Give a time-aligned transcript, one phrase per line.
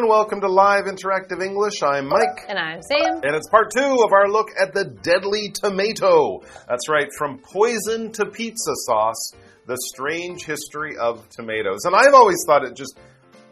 [0.00, 0.18] everyone.
[0.18, 1.82] Welcome to Live Interactive English.
[1.82, 2.46] I'm Mike.
[2.48, 3.20] And I'm Sam.
[3.22, 6.40] And it's part two of our look at the deadly tomato.
[6.68, 9.32] That's right, from poison to pizza sauce,
[9.66, 11.84] the strange history of tomatoes.
[11.84, 12.98] And I've always thought it just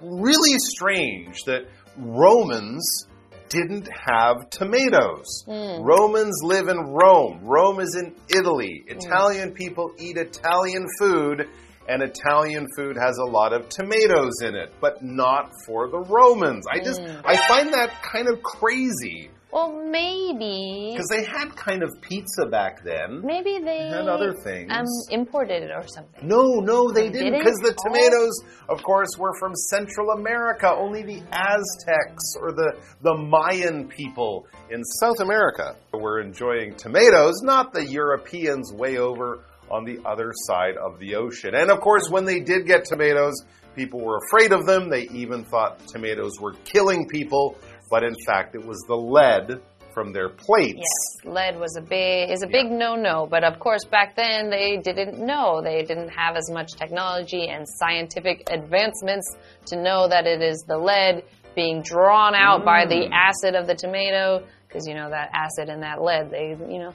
[0.00, 1.66] really strange that
[1.98, 3.06] Romans
[3.50, 5.44] didn't have tomatoes.
[5.46, 5.84] Mm.
[5.84, 7.40] Romans live in Rome.
[7.42, 8.84] Rome is in Italy.
[8.86, 11.46] Italian people eat Italian food,
[11.88, 16.64] and Italian food has a lot of tomatoes in it, but not for the Romans.
[16.70, 20.90] I just I find that kind of crazy Well, maybe.
[20.92, 23.22] because they had kind of pizza back then.
[23.24, 24.70] Maybe they had other things.
[24.70, 26.28] Um, imported it or something.
[26.28, 27.88] No, no, they They didn't because the Oh.
[27.88, 28.34] tomatoes,
[28.68, 30.68] of course, were from Central America.
[30.70, 37.72] Only the Aztecs or the, the Mayan people in South America were enjoying tomatoes, not
[37.72, 39.40] the Europeans way over
[39.70, 41.54] on the other side of the ocean.
[41.54, 43.34] And of course, when they did get tomatoes,
[43.76, 44.88] people were afraid of them.
[44.90, 47.56] They even thought tomatoes were killing people,
[47.90, 49.60] but in fact, it was the lead
[49.94, 50.78] from their plates.
[50.78, 54.76] Yes, lead was a big is a big no-no, but of course back then they
[54.76, 55.60] didn't know.
[55.62, 59.34] They didn't have as much technology and scientific advancements
[59.66, 61.24] to know that it is the lead
[61.56, 63.10] being drawn out by the Mm.
[63.12, 66.92] acid of the tomato because you know that acid and that lead they you know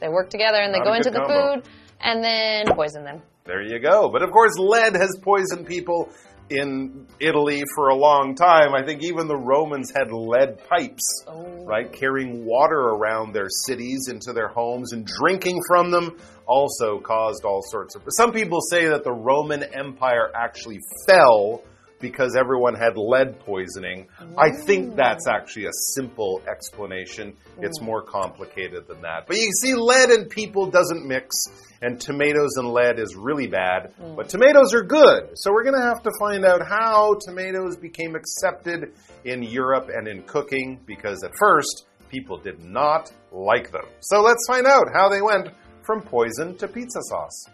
[0.00, 1.54] they work together and they Not a go into good the combo.
[1.54, 1.64] food
[2.04, 3.22] and then poison them.
[3.44, 4.08] There you go.
[4.10, 6.08] But of course, lead has poisoned people
[6.50, 8.74] in Italy for a long time.
[8.74, 11.42] I think even the Romans had lead pipes, Oh.
[11.64, 11.90] right?
[11.90, 17.62] Carrying water around their cities into their homes and drinking from them also caused all
[17.70, 18.02] sorts of.
[18.10, 21.62] Some people say that the Roman Empire actually fell
[22.04, 24.08] because everyone had lead poisoning.
[24.36, 27.34] I think that's actually a simple explanation.
[27.62, 29.26] It's more complicated than that.
[29.26, 31.34] But you see, lead and people doesn't mix,
[31.80, 33.94] and tomatoes and lead is really bad.
[33.98, 34.16] Mm.
[34.16, 35.30] But tomatoes are good.
[35.36, 38.92] So we're going to have to find out how tomatoes became accepted
[39.24, 43.86] in Europe and in cooking, because at first, people did not like them.
[44.00, 45.48] So let's find out how they went
[45.80, 47.46] from poison to pizza sauce.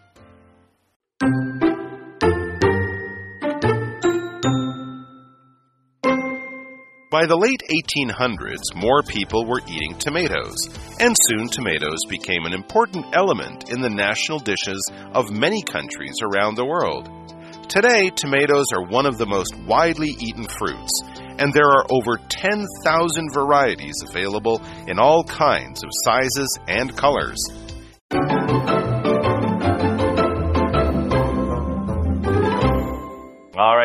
[7.10, 10.54] By the late 1800s, more people were eating tomatoes,
[11.00, 14.80] and soon tomatoes became an important element in the national dishes
[15.12, 17.10] of many countries around the world.
[17.68, 21.02] Today, tomatoes are one of the most widely eaten fruits,
[21.40, 27.42] and there are over 10,000 varieties available in all kinds of sizes and colors.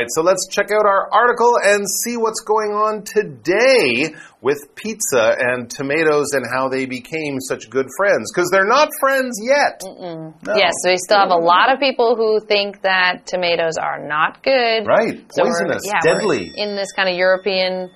[0.05, 5.35] Right, so let's check out our article and see what's going on today with pizza
[5.39, 8.31] and tomatoes and how they became such good friends.
[8.33, 9.81] Because they're not friends yet.
[9.83, 10.33] No.
[10.55, 14.85] Yes, we still have a lot of people who think that tomatoes are not good.
[14.85, 16.53] Right, So poisonous, yeah, we're deadly.
[16.55, 17.89] In this kind of European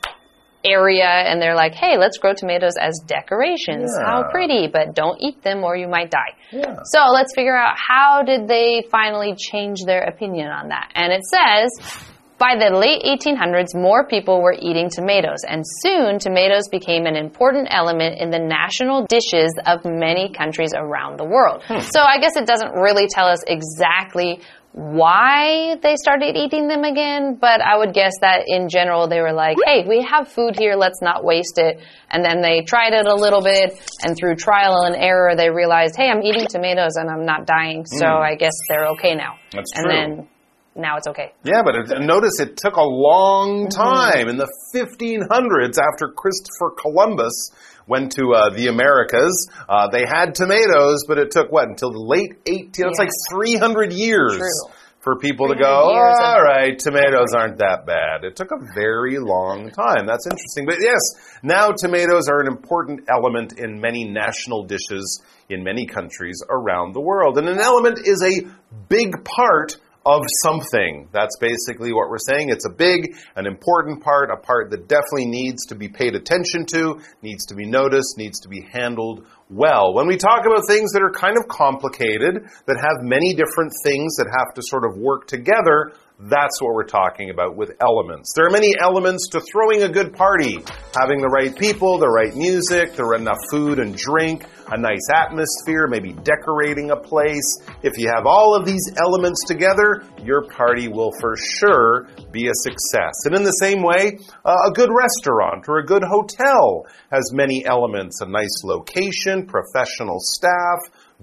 [0.64, 3.92] area, and they're like, hey, let's grow tomatoes as decorations.
[3.98, 6.36] How pretty, but don't eat them or you might die.
[6.52, 6.80] Yeah.
[6.86, 10.92] So let's figure out how did they finally change their opinion on that.
[10.96, 12.06] And it says,
[12.40, 17.68] by the late 1800s, more people were eating tomatoes, and soon tomatoes became an important
[17.70, 21.64] element in the national dishes of many countries around the world.
[21.68, 21.80] Hmm.
[21.80, 24.40] So I guess it doesn't really tell us exactly
[24.72, 29.34] why they started eating them again, but I would guess that in general they were
[29.34, 31.80] like, hey, we have food here, let's not waste it.
[32.10, 35.96] And then they tried it a little bit, and through trial and error, they realized,
[35.96, 38.24] hey, I'm eating tomatoes and I'm not dying, so hmm.
[38.24, 39.36] I guess they're okay now.
[39.52, 39.94] That's and true.
[39.94, 40.28] then
[40.76, 41.34] now it's okay.
[41.44, 47.52] Yeah, but it, notice it took a long time in the 1500s after Christopher Columbus
[47.88, 49.50] went to uh, the Americas.
[49.68, 52.70] Uh, they had tomatoes, but it took what until the late 18?
[52.88, 54.38] It's like 300 years.
[54.38, 54.74] True.
[55.02, 58.26] For people to go, all right, tomatoes aren't that bad.
[58.26, 60.06] It took a very long time.
[60.06, 60.66] That's interesting.
[60.66, 61.00] But yes,
[61.42, 67.00] now tomatoes are an important element in many national dishes in many countries around the
[67.00, 67.38] world.
[67.38, 68.46] And an element is a
[68.90, 69.78] big part
[70.16, 71.08] of something.
[71.12, 72.50] That's basically what we're saying.
[72.50, 76.66] It's a big, an important part, a part that definitely needs to be paid attention
[76.68, 79.94] to, needs to be noticed, needs to be handled well.
[79.94, 84.16] When we talk about things that are kind of complicated, that have many different things
[84.18, 88.34] that have to sort of work together, that's what we're talking about with elements.
[88.36, 90.60] There are many elements to throwing a good party.
[91.00, 95.88] Having the right people, the right music, there enough food and drink, a nice atmosphere,
[95.88, 97.60] maybe decorating a place.
[97.84, 102.54] If you have all of these elements together, your party will for sure be a
[102.54, 103.14] success.
[103.26, 107.66] And in the same way, uh, a good restaurant or a good hotel has many
[107.66, 110.80] elements, a nice location, professional staff,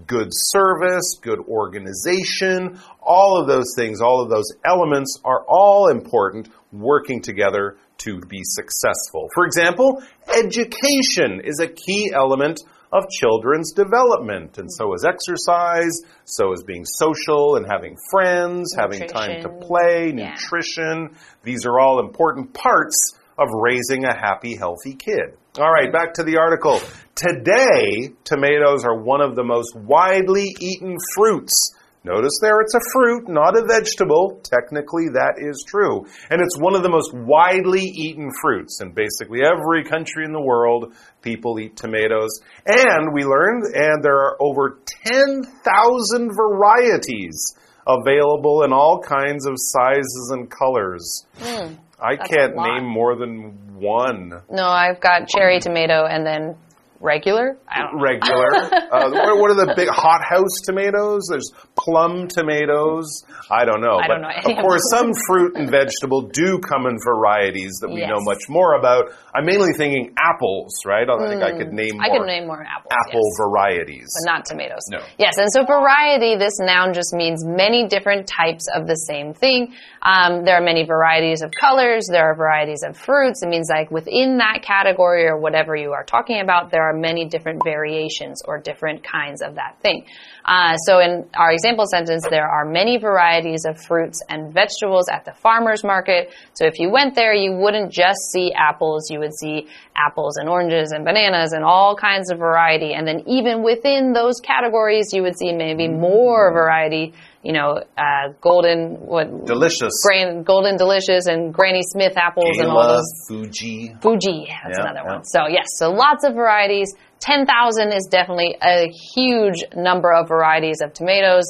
[0.06, 6.48] good service, good organization, all of those things, all of those elements are all important
[6.72, 9.28] working together to be successful.
[9.34, 12.60] For example, education is a key element
[12.92, 19.06] of children's development, and so is exercise, so is being social and having friends, having
[19.08, 20.30] time to play, Yeah.
[20.30, 21.16] nutrition.
[21.42, 25.36] These are all important parts of raising a happy, healthy kid.
[25.58, 26.80] All right, back to the article.
[27.14, 31.75] Today, tomatoes are one of the most widely eaten fruits.
[32.06, 34.40] Notice there it's a fruit, not a vegetable.
[34.44, 36.06] Technically, that is true.
[36.30, 38.80] And it's one of the most widely eaten fruits.
[38.80, 42.30] In basically every country in the world, people eat tomatoes.
[42.64, 47.56] And we learned, and there are over 10,000 varieties
[47.88, 51.26] available in all kinds of sizes and colors.
[51.38, 51.74] Hmm.
[51.98, 56.56] I can't name more than one No, I've got cherry tomato and then
[57.00, 57.58] regular.
[57.94, 58.54] Regular.
[58.92, 61.28] uh, what, what are the big hothouse tomatoes?
[61.30, 63.24] There's plum tomatoes.
[63.50, 63.98] I don't know.
[63.98, 66.96] I but don't know any of of course, some fruit and vegetable do come in
[67.04, 69.12] varieties that we know much more about.
[69.34, 71.08] I'm mainly thinking apples, right?
[71.08, 72.00] I think I could name Hmm.
[72.00, 72.92] I more could name more apples.
[72.92, 73.38] apple yes.
[73.44, 74.08] varieties.
[74.22, 74.82] but not tomatoes.
[74.90, 75.00] No.
[75.18, 79.74] Yes, and so variety, this noun just means many different types of the same thing.
[80.02, 83.42] Um, there are many varieties of colors, there are varieties of fruits.
[83.42, 87.26] It means like within that category or whatever you are talking about, there are many
[87.26, 90.06] different variations or different kinds of that thing.
[90.44, 95.24] Uh, so in our example sentence, there are many varieties of fruits and vegetables at
[95.24, 96.32] the farmer's market.
[96.54, 100.48] So if you went there, you wouldn't just see apples, you would see apples and
[100.48, 102.92] oranges and bananas and all kinds of variety.
[102.94, 107.14] And then even within those categories, you would see maybe more variety,
[107.46, 109.92] you know, uh, golden, what, Delicious.
[110.04, 113.94] Gran, golden delicious and Granny Smith apples and all Gala, those Fuji.
[114.02, 115.14] Fuji, that's Yeah, another yeah.
[115.14, 115.24] one.
[115.24, 116.92] So yes, so lots of varieties.
[117.20, 121.44] 10,000 is definitely a huge number of varieties of tomatoes.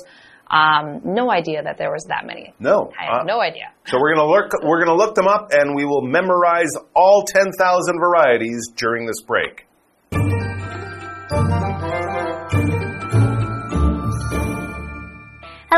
[0.48, 2.54] Um, no idea that there was that many.
[2.60, 2.92] No.
[3.00, 3.72] I have Uh, no idea.
[3.86, 4.52] So we're gonna look.
[4.62, 9.20] We're gonna look them up, and we will memorize all ten thousand varieties during this
[9.26, 9.66] break.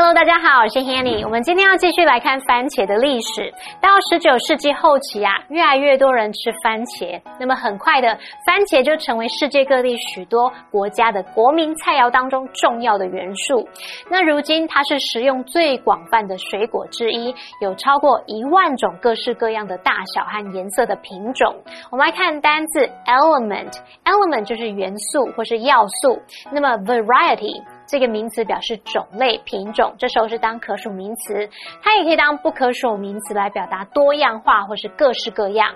[0.01, 1.25] Hello，大家好，我是 Hanny。
[1.25, 3.53] 我们今天要继续来看番茄的历史。
[3.81, 8.17] 到十九世纪后期啊，越来越多人吃番茄，那么很快的，
[8.47, 13.67] 番茄就成为世界各地许多国家的国民菜肴当中重要的元素。
[14.09, 21.53] 那如今它是食用最广泛的水果之一，有超过一万种各式各样的大小和颜色的品种。
[21.91, 26.17] 我们来看单字 element，element 就是元素或是要素，
[26.53, 27.61] 那么 variety。
[27.89, 31.49] 这个名词表示种类、品种，这时候是当可数名词，
[31.81, 35.73] 它也可以当不可数名词来表达多样化或是各式各样。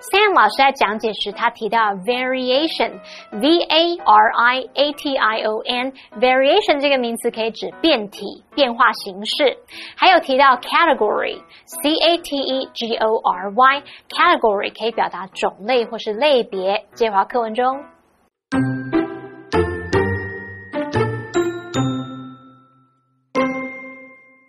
[0.00, 9.56] Sam 老师在讲解时，他提到 variation，v a r i a t i o n，variation 这个名词可以指变体、变化形式，
[9.96, 16.84] 还有提到 category，c a t e g o r y，category 可以表达种类或是类别。
[16.94, 17.84] 接华课文中。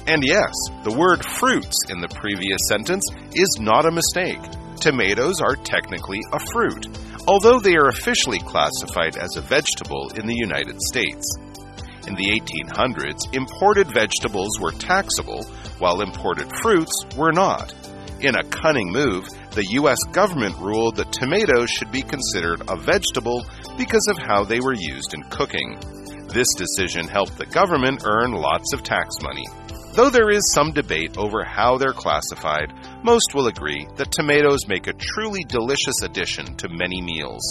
[0.07, 3.03] And yes, the word fruits in the previous sentence
[3.35, 4.39] is not a mistake.
[4.79, 6.87] Tomatoes are technically a fruit,
[7.27, 11.27] although they are officially classified as a vegetable in the United States.
[12.07, 15.43] In the 1800s, imported vegetables were taxable,
[15.79, 17.73] while imported fruits were not.
[18.21, 19.99] In a cunning move, the U.S.
[20.13, 23.45] government ruled that tomatoes should be considered a vegetable
[23.77, 25.77] because of how they were used in cooking.
[26.29, 29.45] This decision helped the government earn lots of tax money.
[29.97, 32.71] Though there is some debate over how they're classified,
[33.03, 37.41] most will agree that tomatoes make a truly delicious addition to many meals.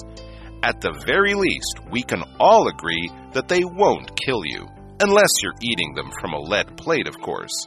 [0.62, 4.64] At the very least, we can all agree that they won't kill you.
[5.00, 7.66] Unless you're eating them from a lead plate, of course.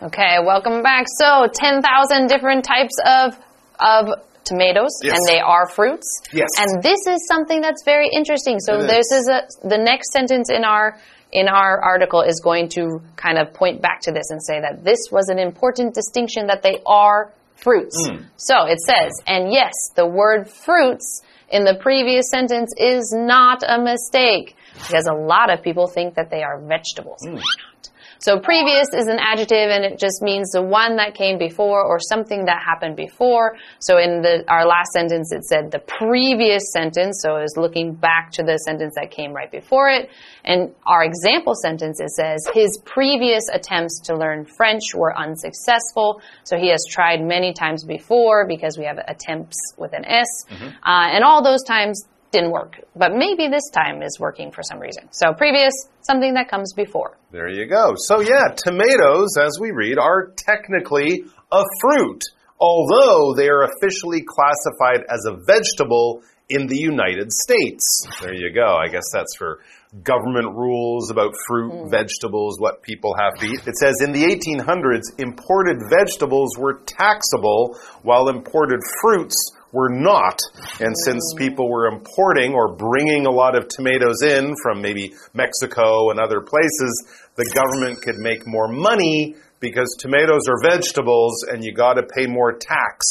[0.00, 1.06] Okay, welcome back.
[1.18, 3.36] So, 10,000 different types of
[3.80, 4.10] of
[4.44, 5.16] tomatoes Yes.
[5.16, 6.06] and they are fruits.
[6.32, 6.48] Yes.
[6.58, 8.58] And this is something that's very interesting.
[8.60, 9.20] So It this is.
[9.22, 10.98] is a the next sentence in our
[11.32, 14.84] in our article is going to kind of point back to this and say that
[14.84, 17.96] this was an important distinction that they are fruits.
[18.06, 18.24] Hmm.
[18.36, 23.80] So it says, and yes, the word fruits in the previous sentence is not a
[23.80, 27.20] mistake because a lot of people think that they are vegetables.
[27.26, 27.38] Hmm.
[28.22, 31.98] So previous is an adjective and it just means the one that came before or
[31.98, 33.56] something that happened before.
[33.80, 37.20] So in the, our last sentence, it said the previous sentence.
[37.20, 40.08] So it was looking back to the sentence that came right before it.
[40.44, 46.22] And our example sentence, it says his previous attempts to learn French were unsuccessful.
[46.44, 50.28] So he has tried many times before because we have attempts with an S.
[50.48, 52.80] Uh, and all those times didn't work.
[52.96, 55.08] But maybe this time is working for some reason.
[55.12, 57.16] So previous, something that comes before.
[57.30, 57.94] There you go.
[57.96, 62.22] So, yeah, tomatoes, as we read, are technically a fruit,
[62.58, 68.06] although they are officially classified as a vegetable in the United States.
[68.20, 68.76] There you go.
[68.76, 69.60] I guess that's for
[70.02, 71.90] government rules about fruit, hmm.
[71.90, 73.66] vegetables, what people have to eat.
[73.66, 79.36] It says in the 1800s, imported vegetables were taxable while imported fruits
[79.72, 80.38] were not.
[80.80, 86.10] And since people were importing or bringing a lot of tomatoes in from maybe Mexico
[86.10, 91.72] and other places, the government could make more money because tomatoes are vegetables and you
[91.72, 93.06] got to pay more tax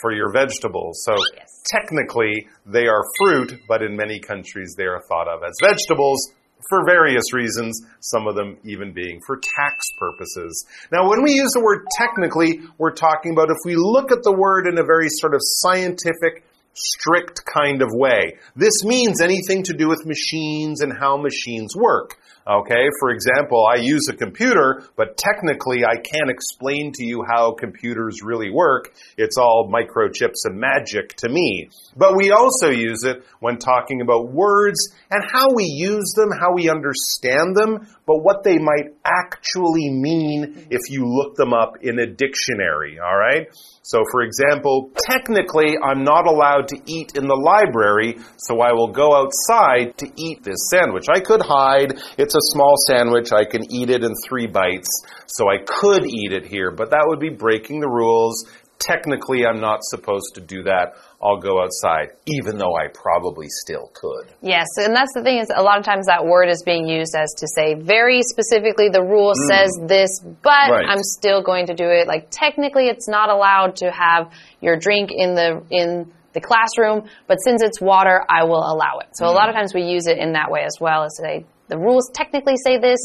[0.00, 1.02] for your vegetables.
[1.04, 1.62] So Yes.
[1.70, 6.20] technically they are fruit, but in many countries they are thought of as vegetables
[6.68, 10.66] for various reasons, some of them even being for tax purposes.
[10.92, 14.32] Now, when we use the word technically, we're talking about if we look at the
[14.32, 16.44] word in a very sort of scientific,
[16.74, 18.36] strict kind of way.
[18.54, 22.18] This means anything to do with machines and how machines work.
[22.48, 27.54] Okay, for example, I use a computer, but technically I can't explain to you how
[27.54, 28.94] computers really work.
[29.18, 31.70] It's all microchips and magic to me.
[31.96, 34.78] But we also use it when talking about words
[35.10, 40.68] and how we use them, how we understand them, but what they might actually mean
[40.70, 43.48] if you look them up in a dictionary, alright?
[43.82, 48.92] So, for example, technically, I'm not allowed to eat in the library, so I will
[48.92, 51.06] go outside to eat this sandwich.
[51.08, 51.94] I could hide.
[52.18, 53.32] It's a small sandwich.
[53.32, 54.88] I can eat it in three bites,
[55.26, 58.46] so I could eat it here, but that would be breaking the rules.
[58.78, 60.92] Technically, I'm not supposed to do that.
[61.22, 64.34] I'll go outside, even though I probably still could.
[64.42, 67.14] Yes, and that's the thing is a lot of times that word is being used
[67.16, 69.48] as to say very specifically the rule hmm.
[69.48, 70.84] says this, but Right.
[70.86, 72.06] I'm still going to do it.
[72.06, 77.38] Like technically it's not allowed to have your drink in the in the classroom, but
[77.42, 79.08] since it's water, I will allow it.
[79.14, 79.36] So a hmm.
[79.36, 82.10] lot of times we use it in that way as well as say the rules
[82.14, 82.98] technically say this,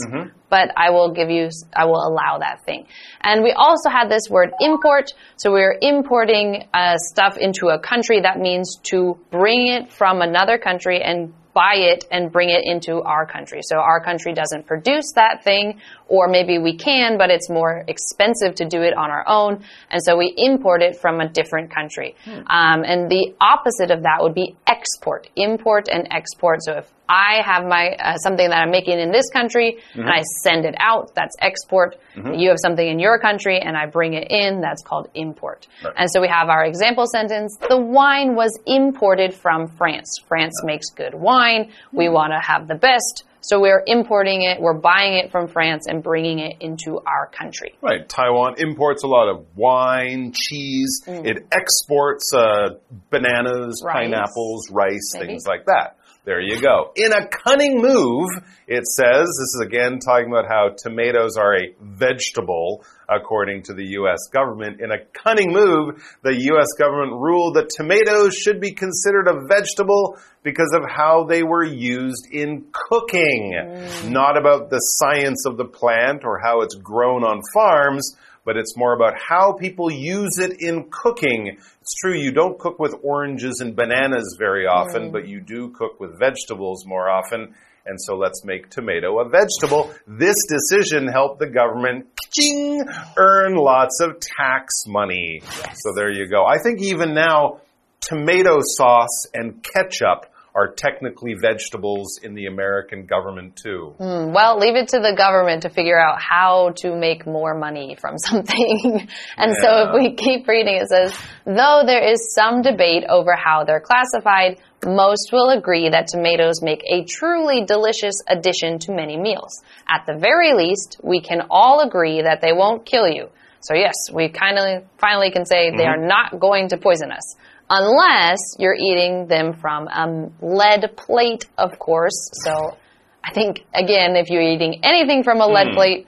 [0.50, 2.88] but I will give you, I will allow that thing.
[3.22, 5.12] And we also had this word import.
[5.38, 8.22] So we're importing uh, stuff into a country.
[8.22, 13.02] That means to bring it from another country and buy it and bring it into
[13.02, 13.60] our country.
[13.64, 18.54] So our country doesn't produce that thing, or maybe we can, but it's more expensive
[18.56, 19.64] to do it on our own.
[19.90, 22.16] And so we import it from a different country.
[22.28, 26.60] Um, and the opposite of that would be export, import and export.
[26.64, 30.22] So if I have my uh, something that I'm making in this country and I
[30.44, 31.96] send it out, that's export.
[32.40, 35.68] You have something in your country and I bring it in, that's called import.
[35.98, 40.10] And so we have our example sentence, the wine was imported from France.
[40.28, 41.72] France makes good wine.
[41.94, 43.24] We want to have the best.
[43.42, 47.74] So we're importing it, we're buying it from France and bringing it into our country.
[47.82, 48.08] Right.
[48.08, 51.02] Taiwan imports a lot of wine, cheese.
[51.08, 52.76] It exports uh,
[53.10, 53.94] bananas, Rice.
[53.94, 55.28] pineapples, rice, Maybe.
[55.28, 55.98] things like that.
[56.24, 56.92] There you go.
[56.96, 58.30] In a cunning move,
[58.68, 63.84] it says, this is again talking about how tomatoes are a vegetable, according to the
[63.98, 64.20] U.S.
[64.32, 64.82] government.
[64.82, 66.68] In a cunning move, the U.S.
[66.78, 72.28] government ruled that tomatoes should be considered a vegetable because of how they were used
[72.32, 73.54] in cooking.
[73.56, 74.12] Mm.
[74.12, 78.76] Not about the science of the plant or how it's grown on farms, but it's
[78.76, 81.58] more about how people use it in cooking.
[81.82, 85.12] It's true, you don't cook with oranges and bananas very often, mm.
[85.12, 87.56] but you do cook with vegetables more often.
[87.86, 89.92] And so let's make tomato a vegetable.
[90.08, 92.84] This decision helped the government ching,
[93.18, 95.42] earn lots of tax money.
[95.44, 96.46] So there you go.
[96.46, 97.62] I think even now,
[98.02, 103.94] tomato sauce and ketchup are technically vegetables in the American government too.
[103.98, 107.96] Hmm, well, leave it to the government to figure out how to make more money
[108.00, 109.08] from something.
[109.38, 113.64] and so if we keep reading, it says, though there is some debate over how
[113.64, 119.62] they're classified, most will agree that tomatoes make a truly delicious addition to many meals.
[119.88, 123.30] At the very least, we can all agree that they won't kill you.
[123.62, 126.04] So yes, we kind of finally can say they mm-hmm.
[126.04, 127.36] are not going to poison us.
[127.74, 132.30] Unless you're eating them from a lead plate, of course.
[132.44, 132.78] So
[133.24, 135.76] I think, again, if you're eating anything from a lead hmm.
[135.76, 136.08] plate,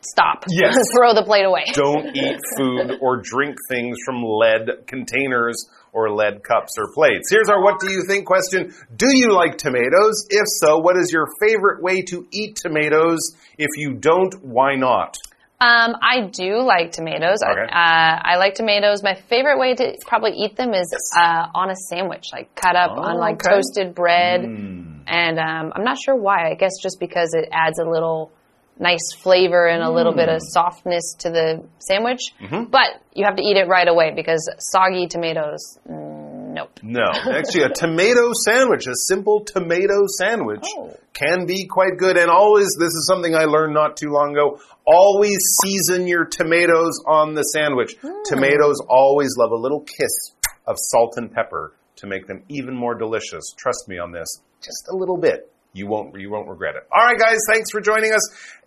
[0.00, 0.44] stop.
[0.48, 0.74] Yes.
[0.96, 1.62] Throw the plate away.
[1.74, 5.54] Don't eat food or drink things from lead containers
[5.92, 7.30] or lead cups or plates.
[7.30, 8.74] Here's our what do you think question.
[8.96, 10.26] Do you like tomatoes?
[10.28, 13.20] If so, what is your favorite way to eat tomatoes?
[13.58, 15.16] If you don't, why not?
[15.58, 17.38] Um, I do like tomatoes.
[17.42, 17.72] Okay.
[17.72, 19.02] I, uh, I like tomatoes.
[19.02, 22.90] My favorite way to probably eat them is uh, on a sandwich, like cut up
[22.90, 23.56] on like okay.
[23.56, 24.42] toasted bread.
[24.44, 26.50] And um, I'm not sure why.
[26.50, 28.32] I guess just because it adds a little
[28.78, 32.20] nice flavor and a little bit of softness to the sandwich.
[32.38, 36.78] But you have to eat it right away because soggy tomatoes, mm, nope.
[36.82, 40.94] No, actually, a tomato sandwich, a simple tomato sandwich, Oh.
[41.14, 42.18] can be quite good.
[42.18, 44.60] And always, this is something I learned not too long ago.
[44.86, 47.96] Always season your tomatoes on the sandwich.
[48.00, 48.12] Hmm.
[48.24, 50.34] Tomatoes always love a little kiss
[50.66, 53.52] of salt and pepper to make them even more delicious.
[53.56, 54.28] Trust me on this,
[54.62, 55.50] just a little bit.
[55.72, 56.86] You won't, you won't regret it.
[56.90, 58.22] All right, guys, thanks for joining us.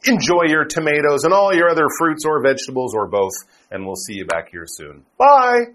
[0.05, 3.33] Enjoy your tomatoes and all your other fruits or vegetables or both,
[3.71, 5.05] and we'll see you back here soon.
[5.17, 5.69] Bye.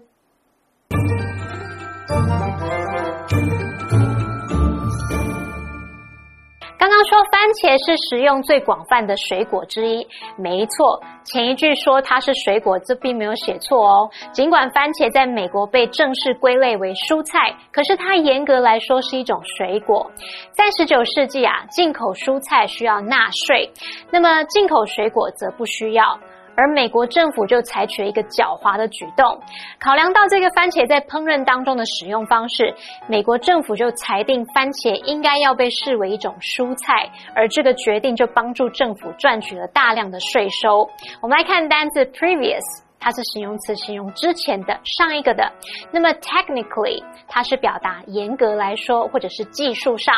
[7.55, 10.07] 茄是食用最广泛的水果之一，
[10.37, 11.01] 没错。
[11.23, 14.09] 前一句说它是水果，这并没有写错哦。
[14.31, 20.09] 尽管番茄在美国被正式归类为蔬菜，可是它严格来说是一种水果。
[20.53, 23.69] 在十九世纪啊，进口蔬菜需要纳税，
[24.11, 26.19] 那么进口水果则不需要。
[26.55, 29.39] 而美国政府就采取了一个狡猾的举动，
[29.79, 32.73] 考量到这个番茄在烹饪当中的使用方式，
[33.07, 40.89] 美国政府就裁定番茄应该要被视为一种蔬菜，而这个决定就帮助政府赚取了大量的税收。
[41.21, 42.84] 我们来看单字 previous。
[43.05, 45.53] 它是形容词，形容之前的、上一个的。
[45.91, 50.15] 那么 technically，它是表达严格来说，或者是技术上。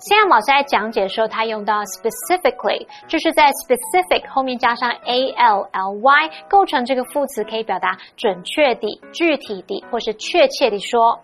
[0.00, 11.20] 现在老师在讲解的时候，他用到 specifically，就是在 specific 后面加上 a l l y，构成这个副词，可以表达准确地、具体地，或是确切地说。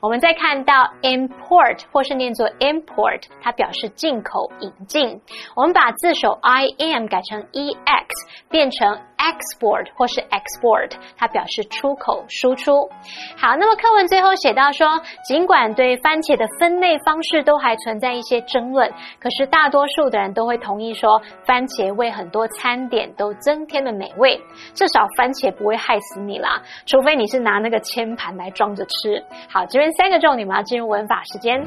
[0.00, 5.20] 我们再看到 import 或是念作 import，它表示进口、引进。
[5.56, 8.08] 我们把字首 i m 改成 e x，
[8.50, 12.88] 变成 export 或是 export export，它表示出口、输出。
[13.36, 14.86] 好，那么课文最后写到说，
[15.24, 24.40] 尽管对番茄的分类方式都还存在一些争论，可是大多数的人都会同意说，番茄为很多餐点都增添了美味。
[24.74, 29.24] 至少番茄不会害死你啦，除非你是拿那个铅盘来装着吃。
[29.50, 31.64] 好，这边三个重点，我们要进入文法时间。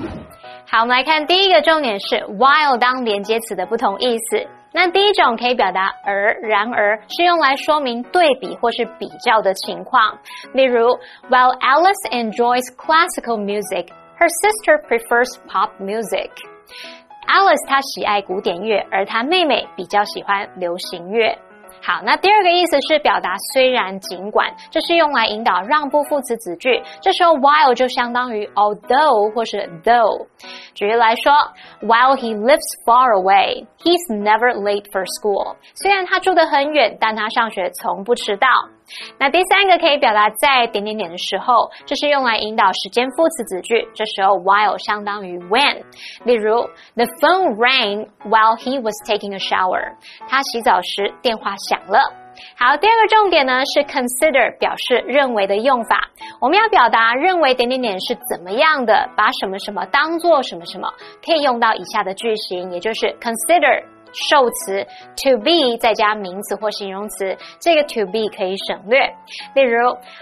[0.70, 4.57] 好，我们来看第一个重点是 while 当连接词的不同意思。
[4.74, 10.18] 那第一种可以表达而、然而，是用来说明对比或是比较的情况。
[10.54, 10.88] 例如
[11.30, 13.88] ，While Alice enjoys classical music,
[14.20, 16.30] her sister prefers pop music.
[17.28, 21.38] Alice 她喜爱古典乐，而她妹妹比较喜欢流行乐。
[21.82, 26.82] 好，那第二个意思是表达虽然、尽管，这是用来引导让步副词子句。
[27.02, 30.28] 这时候 while 就相当于 although 或是 though。
[30.74, 31.34] 举例来说
[31.82, 35.56] ，While he lives far away, he's never late for school。
[35.76, 38.48] 虽然他住得很远，但他上学从不迟到。
[39.20, 43.88] 那第三个可以表达在点点点的时候，这是用来引导时间副词子句。
[43.94, 45.84] 这时候 while 相当于 when。
[46.24, 46.62] 例如
[46.96, 49.96] ，The phone rang while he was taking a shower。
[50.28, 52.00] 他洗澡时电话响了。
[52.56, 56.08] 好，第二个重点呢是 consider 表示认为的用法。
[56.40, 60.88] 我们要表达认为点点点是怎么样的，把什么什么当做什么什么，
[61.26, 63.84] 可以用到以下的句型，也就是 consider。
[64.30, 64.84] 受词
[65.16, 69.00] to be 再加名词或形容词，这个 to be 可以省略。
[69.54, 69.78] 例如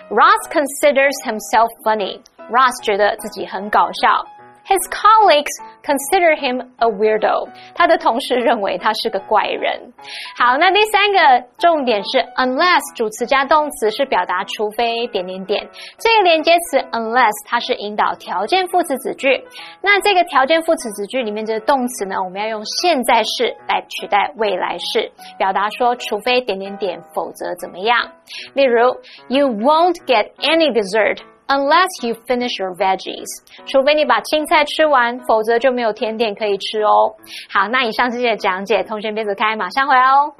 [0.10, 2.20] ，Ross considers himself funny。
[2.50, 4.35] Ross 觉得自己很搞笑。
[4.66, 7.48] His colleagues consider him a weirdo。
[7.76, 9.94] 他的同事认为他是个怪人。
[10.38, 15.70] 好，那第三个重点是 unless 主词加动词是表达除非点点点。
[16.00, 19.44] 这个连接词 unless 它是引导条件副词子句。
[19.82, 28.12] 那这个条件副词子句里面这个动词呢，我们要用现在式来取代未来式，表达说除非点点点，否则怎么样。
[28.56, 28.98] 例如
[29.28, 31.20] ，You won't get any dessert。
[31.49, 33.27] Unless you finish your veggies，
[33.67, 37.17] 除非你把青菜吃完，否则就没有甜点可以吃哦。
[37.51, 40.33] 好，那以上这些讲解，同学别走开，马上回来哦。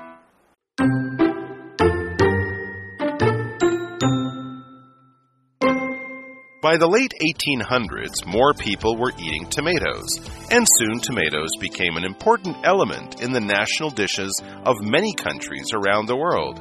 [6.63, 10.07] By the late 1800s, more people were eating tomatoes,
[10.51, 14.31] and soon tomatoes became an important element in the national dishes
[14.65, 16.61] of many countries around the world.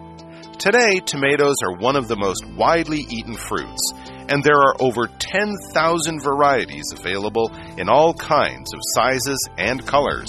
[0.57, 3.93] Today, tomatoes are one of the most widely eaten fruits,
[4.28, 10.28] and there are over 10,000 varieties available in all kinds of sizes and colors.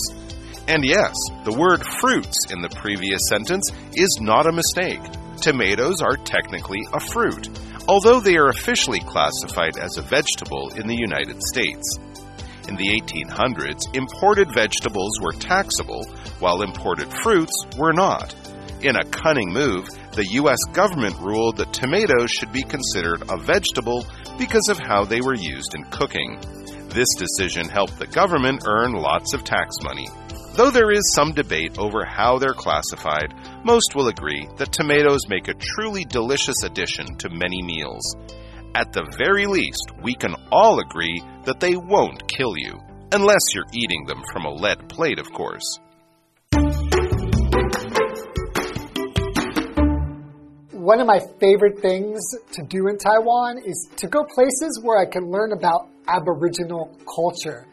[0.68, 5.02] And yes, the word fruits in the previous sentence is not a mistake.
[5.42, 7.50] Tomatoes are technically a fruit,
[7.88, 12.00] although they are officially classified as a vegetable in the United States.
[12.68, 16.04] In the 1800s, imported vegetables were taxable,
[16.40, 18.34] while imported fruits were not.
[18.82, 20.60] In a cunning move, the U.S.
[20.74, 24.06] government ruled that tomatoes should be considered a vegetable
[24.38, 26.40] because of how they were used in cooking.
[26.90, 30.08] This decision helped the government earn lots of tax money.
[30.54, 33.34] Though there is some debate over how they're classified,
[33.66, 38.16] most will agree that tomatoes make a truly delicious addition to many meals.
[38.76, 42.80] At the very least, we can all agree that they won't kill you.
[43.12, 45.80] Unless you're eating them from a lead plate, of course.
[50.86, 52.22] One of my favorite things
[52.52, 57.66] to do in Taiwan is to go places where I can learn about Aboriginal culture.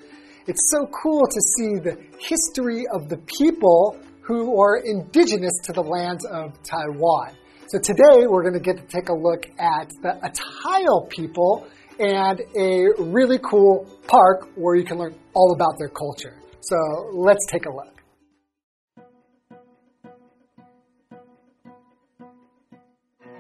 [0.46, 5.83] It's so cool to see the history of the people who are indigenous to the
[5.83, 7.37] lands of Taiwan.
[7.66, 11.66] So today we're going to get to take a look at the Atayal people
[11.98, 16.38] and a really cool park where you can learn all about their culture.
[16.62, 17.91] So let's take a look.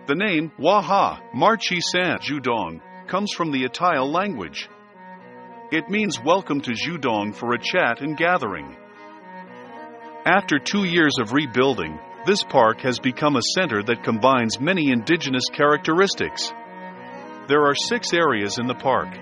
[0.04, 4.68] The name Waha Marchi San Judong comes from the Atayal language.
[5.70, 8.76] It means welcome to Judong for a chat and gathering.
[10.26, 15.44] After two years of rebuilding, this park has become a center that combines many indigenous
[15.52, 16.52] characteristics.
[17.46, 19.16] There are six areas in the park.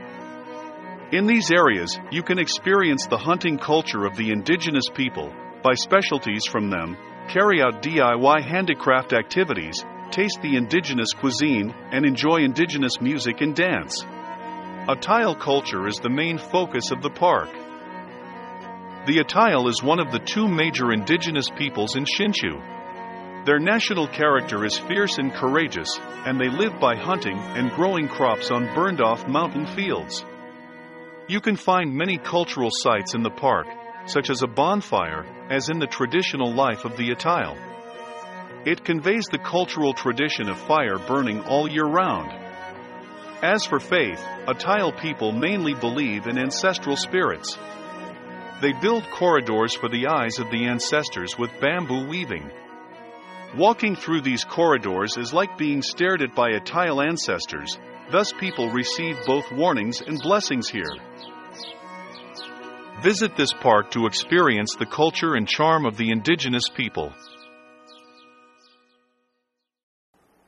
[1.12, 5.30] In these areas, you can experience the hunting culture of the indigenous people,
[5.62, 6.96] buy specialties from them,
[7.28, 14.04] carry out DIY handicraft activities, taste the indigenous cuisine, and enjoy indigenous music and dance.
[14.88, 17.48] Atayal culture is the main focus of the park.
[19.06, 23.44] The Atayal is one of the two major indigenous peoples in Hsinchu.
[23.46, 28.50] Their national character is fierce and courageous, and they live by hunting and growing crops
[28.50, 30.24] on burned off mountain fields.
[31.28, 33.66] You can find many cultural sites in the park,
[34.06, 37.69] such as a bonfire, as in the traditional life of the Atayal.
[38.66, 42.30] It conveys the cultural tradition of fire burning all year round.
[43.42, 47.58] As for faith, Atayal people mainly believe in ancestral spirits.
[48.60, 52.50] They build corridors for the eyes of the ancestors with bamboo weaving.
[53.56, 57.78] Walking through these corridors is like being stared at by Atayal ancestors,
[58.10, 60.92] thus, people receive both warnings and blessings here.
[63.02, 67.14] Visit this park to experience the culture and charm of the indigenous people.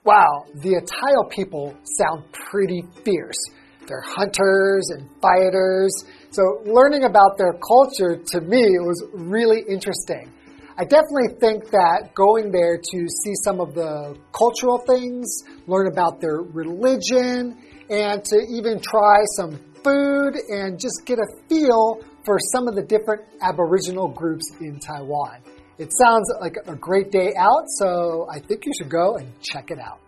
[0.05, 3.39] Wow, the Atayal people sound pretty fierce.
[3.87, 5.95] They're hunters and fighters.
[6.31, 10.33] So, learning about their culture to me was really interesting.
[10.77, 16.21] I definitely think that going there to see some of the cultural things, learn about
[16.21, 17.57] their religion,
[17.89, 22.83] and to even try some food and just get a feel for some of the
[22.83, 25.43] different Aboriginal groups in Taiwan.
[25.79, 29.71] It sounds like a great day out, so I think you should go and check
[29.71, 29.99] it out.